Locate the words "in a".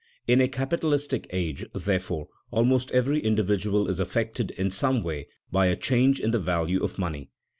0.27-0.47